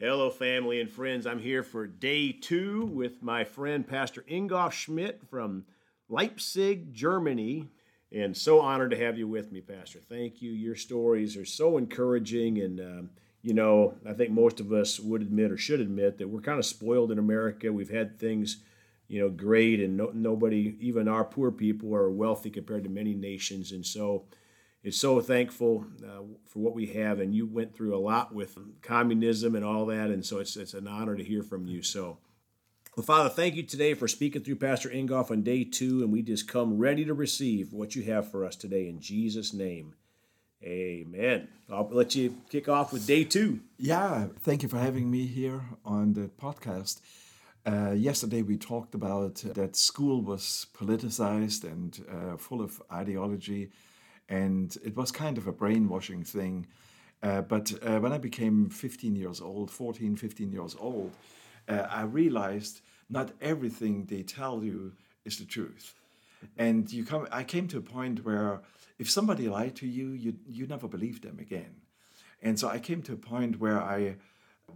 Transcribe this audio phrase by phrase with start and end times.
[0.00, 1.26] Hello, family and friends.
[1.26, 5.64] I'm here for day two with my friend Pastor Ingolf Schmidt from
[6.08, 7.66] Leipzig, Germany.
[8.12, 9.98] And so honored to have you with me, Pastor.
[10.08, 10.52] Thank you.
[10.52, 12.60] Your stories are so encouraging.
[12.60, 13.10] And, um,
[13.42, 16.60] you know, I think most of us would admit or should admit that we're kind
[16.60, 17.72] of spoiled in America.
[17.72, 18.58] We've had things,
[19.08, 23.14] you know, great, and no, nobody, even our poor people, are wealthy compared to many
[23.14, 23.72] nations.
[23.72, 24.26] And so,
[24.82, 27.20] is so thankful uh, for what we have.
[27.20, 30.74] And you went through a lot with communism and all that, and so it's it's
[30.74, 31.82] an honor to hear from you.
[31.82, 32.18] So.
[32.96, 36.20] Well, Father, thank you today for speaking through Pastor Ingolf on day two, and we
[36.20, 39.94] just come ready to receive what you have for us today in Jesus' name.
[40.64, 41.46] Amen.
[41.70, 43.60] I'll let you kick off with day two.
[43.76, 47.00] Yeah, thank you for having me here on the podcast.
[47.64, 53.70] Uh, yesterday we talked about that school was politicized and uh, full of ideology
[54.28, 56.66] and it was kind of a brainwashing thing.
[57.22, 61.12] Uh, but uh, when I became 15 years old, 14, 15 years old,
[61.68, 64.92] uh, I realized not everything they tell you
[65.24, 65.94] is the truth.
[66.56, 68.60] And you come, I came to a point where
[68.98, 71.74] if somebody lied to you, you, you never believe them again.
[72.42, 74.16] And so I came to a point where I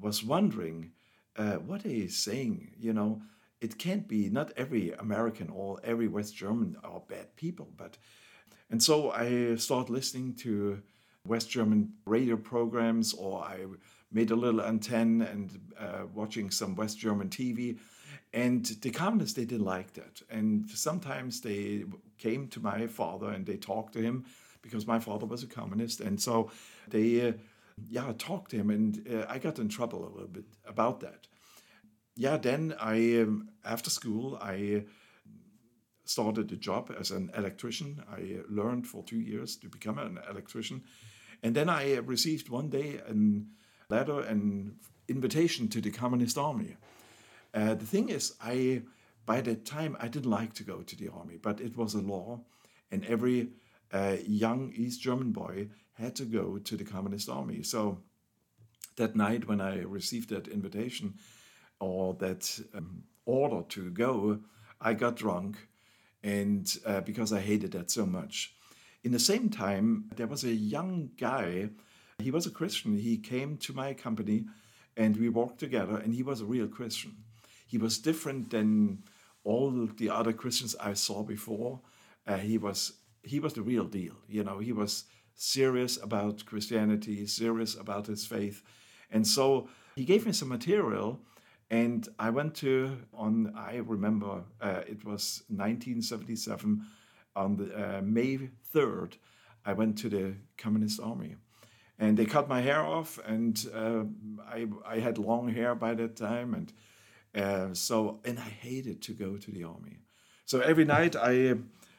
[0.00, 0.90] was wondering,
[1.36, 2.72] uh, what are you saying?
[2.80, 3.22] You know,
[3.60, 7.96] it can't be, not every American or every West German are bad people, but
[8.72, 10.82] and so I started listening to
[11.26, 13.66] West German radio programs, or I
[14.10, 17.78] made a little antenna and uh, watching some West German TV.
[18.32, 20.22] And the communists, they didn't like that.
[20.30, 21.84] And sometimes they
[22.16, 24.24] came to my father and they talked to him
[24.62, 26.00] because my father was a communist.
[26.00, 26.50] And so
[26.88, 27.32] they, uh,
[27.90, 28.70] yeah, talked to him.
[28.70, 31.26] And uh, I got in trouble a little bit about that.
[32.16, 34.84] Yeah, then I, um, after school, I
[36.12, 38.04] started a job as an electrician.
[38.10, 40.82] I learned for two years to become an electrician.
[41.42, 43.14] And then I received one day a
[43.92, 44.76] letter, an
[45.08, 46.76] invitation to the Communist Army.
[47.54, 48.82] Uh, the thing is, I
[49.26, 52.00] by that time I didn't like to go to the army, but it was a
[52.00, 52.40] law,
[52.90, 53.50] and every
[53.92, 57.62] uh, young East German boy had to go to the Communist Army.
[57.62, 57.98] So
[58.96, 61.14] that night, when I received that invitation
[61.78, 64.40] or that um, order to go,
[64.80, 65.56] I got drunk
[66.22, 68.54] and uh, because I hated that so much.
[69.04, 71.70] In the same time, there was a young guy.
[72.18, 72.96] He was a Christian.
[72.96, 74.44] He came to my company,
[74.96, 75.96] and we worked together.
[75.96, 77.16] And he was a real Christian.
[77.66, 79.02] He was different than
[79.44, 81.80] all the other Christians I saw before.
[82.26, 82.92] Uh, he was
[83.24, 84.14] he was the real deal.
[84.28, 88.62] You know, he was serious about Christianity, serious about his faith,
[89.10, 91.20] and so he gave me some material
[91.72, 96.82] and I went to, on, I remember uh, it was 1977,
[97.34, 99.14] on the, uh, May 3rd,
[99.64, 101.36] I went to the Communist Army.
[101.98, 104.04] And they cut my hair off, and uh,
[104.46, 106.52] I, I had long hair by that time.
[106.52, 106.72] And
[107.42, 109.96] uh, so, and I hated to go to the army.
[110.44, 111.54] So every night I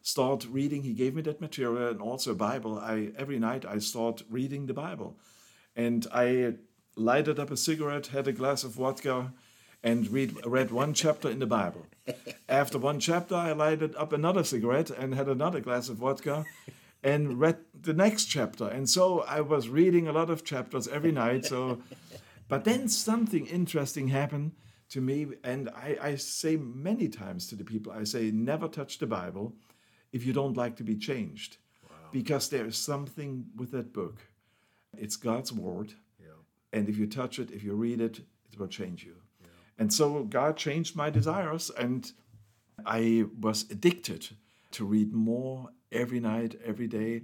[0.00, 2.78] start reading, he gave me that material and also a Bible.
[2.78, 5.18] I, every night I start reading the Bible.
[5.76, 6.54] And I
[6.96, 9.34] lighted up a cigarette, had a glass of vodka,
[9.82, 11.86] and read, read one chapter in the Bible.
[12.48, 16.44] After one chapter, I lighted up another cigarette and had another glass of vodka
[17.02, 18.66] and read the next chapter.
[18.66, 21.44] And so I was reading a lot of chapters every night.
[21.44, 21.80] So,
[22.48, 24.52] but then something interesting happened
[24.90, 28.98] to me, and I, I say many times to the people, I say, never touch
[28.98, 29.54] the Bible
[30.12, 32.08] if you don't like to be changed, wow.
[32.10, 34.22] because there is something with that book.
[34.96, 36.28] It's God's word, yeah.
[36.72, 39.16] and if you touch it, if you read it, it will change you.
[39.78, 42.10] And so God changed my desires, and
[42.84, 44.28] I was addicted
[44.72, 47.22] to read more every night, every day.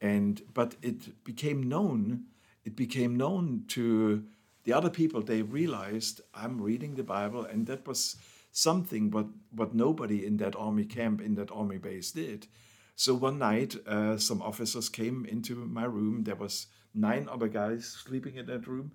[0.00, 2.24] And but it became known,
[2.64, 4.24] it became known to
[4.64, 5.22] the other people.
[5.22, 8.16] They realized I'm reading the Bible, and that was
[8.52, 12.46] something what what nobody in that army camp, in that army base did.
[12.94, 16.24] So one night, uh, some officers came into my room.
[16.24, 18.92] There was nine other guys sleeping in that room,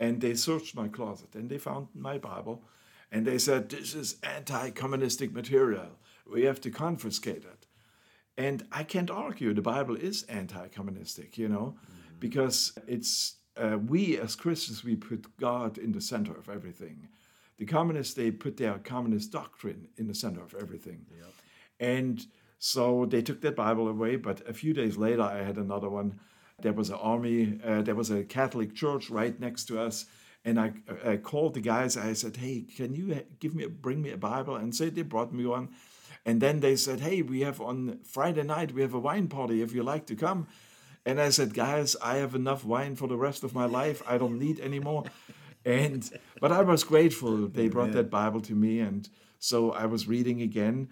[0.00, 2.62] and they searched my closet and they found my Bible
[3.10, 5.98] and they said, This is anti communistic material.
[6.30, 7.66] We have to confiscate it.
[8.36, 12.18] And I can't argue the Bible is anti communistic, you know, mm-hmm.
[12.20, 17.08] because it's uh, we as Christians, we put God in the center of everything.
[17.58, 21.06] The communists, they put their communist doctrine in the center of everything.
[21.16, 21.32] Yep.
[21.80, 22.26] And
[22.60, 26.20] so they took that Bible away, but a few days later, I had another one
[26.60, 30.06] there was an army, uh, there was a Catholic church right next to us.
[30.44, 30.72] And I,
[31.04, 31.96] I called the guys.
[31.96, 35.32] I said, "Hey, can you give me, bring me a Bible?" And so they brought
[35.32, 35.70] me one.
[36.24, 39.62] And then they said, "Hey, we have on Friday night we have a wine party.
[39.62, 40.46] If you like to come."
[41.04, 44.02] And I said, "Guys, I have enough wine for the rest of my life.
[44.06, 45.04] I don't need any more."
[45.64, 47.48] and but I was grateful.
[47.48, 49.08] They brought that Bible to me, and
[49.38, 50.88] so I was reading again,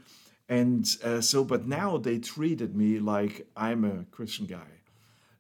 [0.48, 4.76] and uh, so but now they treated me like I'm a Christian guy.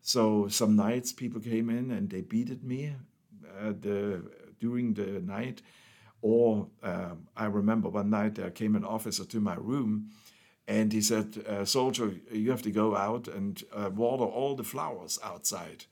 [0.06, 2.94] So some nights people came in and they beated me
[3.60, 4.22] uh, the
[4.60, 5.62] during the night,
[6.22, 10.10] or um, I remember one night there came an officer to my room.
[10.68, 14.62] And he said, uh, Soldier, you have to go out and uh, water all the
[14.62, 15.86] flowers outside.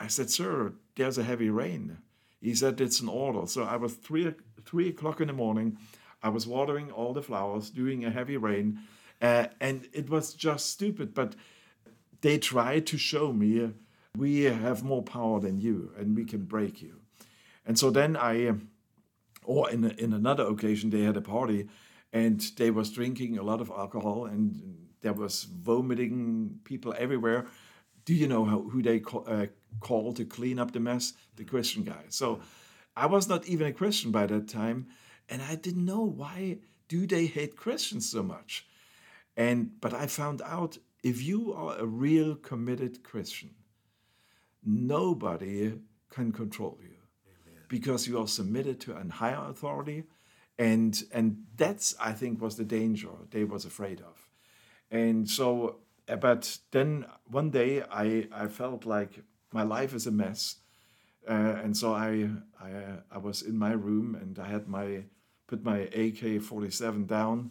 [0.00, 1.98] I said, Sir, there's a heavy rain.
[2.40, 3.46] He said, It's an order.
[3.46, 4.34] So I was three,
[4.64, 5.76] three o'clock in the morning.
[6.22, 8.78] I was watering all the flowers during a heavy rain.
[9.20, 11.12] Uh, and it was just stupid.
[11.12, 11.36] But
[12.20, 13.72] they try to show me
[14.16, 17.00] we have more power than you and we can break you.
[17.66, 18.52] And so then I,
[19.44, 21.68] or in, in another occasion, they had a party
[22.12, 27.46] and they was drinking a lot of alcohol and there was vomiting people everywhere.
[28.04, 29.46] Do you know how, who they call, uh,
[29.80, 31.12] call to clean up the mess?
[31.36, 32.04] The Christian guy.
[32.08, 32.40] So
[32.96, 34.86] I was not even a Christian by that time,
[35.28, 36.58] and I didn't know why
[36.88, 38.66] do they hate Christians so much.
[39.36, 43.54] And but I found out if you are a real committed Christian,
[44.64, 45.72] nobody
[46.10, 46.96] can control you
[47.28, 47.62] Amen.
[47.68, 50.02] because you are submitted to a higher authority
[50.58, 54.28] and and that's i think was the danger they was afraid of
[54.90, 55.76] and so
[56.08, 60.56] uh, but then one day i i felt like my life is a mess
[61.28, 62.28] uh, and so i
[62.60, 62.70] i
[63.12, 65.04] i was in my room and i had my
[65.46, 67.50] put my ak-47 down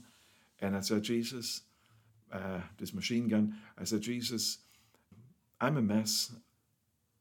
[0.60, 1.62] and i said jesus
[2.32, 4.60] uh, this machine gun i said jesus
[5.62, 6.32] i'm a mess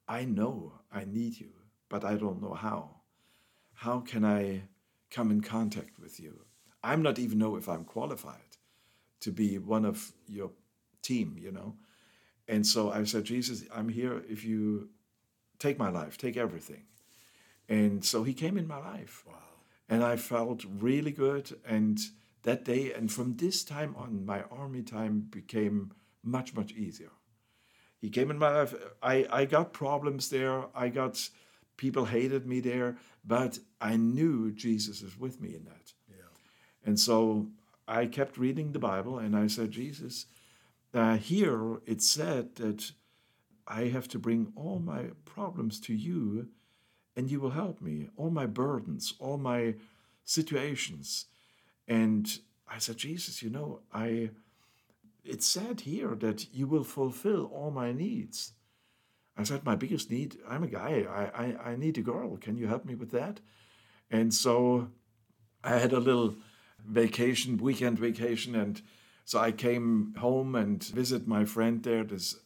[0.09, 1.51] i know i need you
[1.89, 2.91] but i don't know how
[3.75, 4.63] how can i
[5.15, 6.41] come in contact with you.
[6.83, 8.59] I'm not even know if I'm qualified
[9.21, 10.51] to be one of your
[11.03, 11.77] team, you know.
[12.49, 14.89] And so I said, Jesus, I'm here if you
[15.59, 16.83] take my life, take everything.
[17.69, 19.23] And so he came in my life.
[19.27, 19.35] Wow.
[19.89, 21.57] And I felt really good.
[21.65, 21.99] And
[22.45, 25.93] that day, and from this time on, my army time became
[26.23, 27.11] much, much easier.
[28.01, 28.75] He came in my life.
[29.03, 30.65] I, I got problems there.
[30.75, 31.29] I got
[31.77, 35.93] people hated me there, but I knew Jesus is with me in that.
[36.09, 36.29] Yeah.
[36.85, 37.49] And so
[37.89, 40.27] I kept reading the Bible and I said, Jesus,
[40.93, 42.93] uh, here it said that
[43.67, 46.49] I have to bring all my problems to you
[47.17, 49.75] and you will help me, all my burdens, all my
[50.25, 51.27] situations.
[51.87, 52.27] And
[52.69, 54.31] I said, Jesus, you know, I
[55.25, 58.53] it's said here that you will fulfill all my needs.
[59.37, 62.37] I said, my biggest need, I'm a guy, I, I, I need a girl.
[62.37, 63.41] Can you help me with that?
[64.11, 64.91] And so
[65.65, 66.37] I had a little
[66.87, 68.81] vacation, weekend vacation, and
[69.25, 72.37] so I came home and visit my friend there, this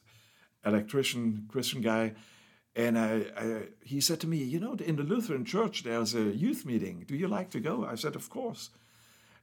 [0.64, 2.14] electrician Christian guy,
[2.76, 6.22] and I, I, he said to me, you know, in the Lutheran church there's a
[6.22, 7.04] youth meeting.
[7.06, 7.84] Do you like to go?
[7.84, 8.70] I said, of course.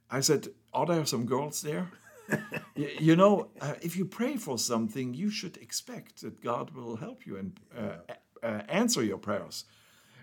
[0.09, 1.91] I said, are there some girls there?
[2.75, 7.25] you know, uh, if you pray for something, you should expect that God will help
[7.25, 8.13] you and uh,
[8.43, 9.65] uh, answer your prayers.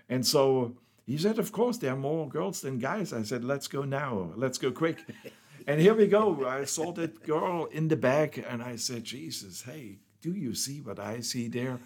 [0.09, 0.75] And so
[1.05, 3.13] he said, Of course, there are more girls than guys.
[3.13, 4.31] I said, Let's go now.
[4.35, 4.99] Let's go quick.
[5.67, 6.45] and here we go.
[6.45, 10.81] I saw that girl in the back and I said, Jesus, hey, do you see
[10.81, 11.79] what I see there?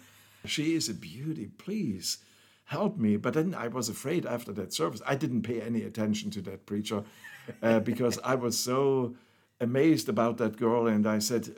[0.44, 1.50] She is a beauty.
[1.58, 2.18] Please
[2.64, 3.16] help me.
[3.16, 5.02] But then I was afraid after that service.
[5.06, 7.02] I didn't pay any attention to that preacher
[7.62, 9.14] uh, because I was so
[9.60, 10.86] amazed about that girl.
[10.86, 11.56] And I said,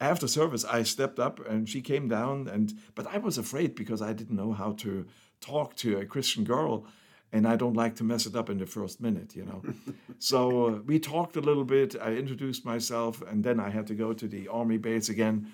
[0.00, 2.48] after service, I stepped up and she came down.
[2.48, 5.06] And but I was afraid because I didn't know how to
[5.40, 6.86] talk to a Christian girl.
[7.32, 9.62] And I don't like to mess it up in the first minute, you know.
[10.18, 11.94] so uh, we talked a little bit.
[12.00, 15.46] I introduced myself, and then I had to go to the army base again.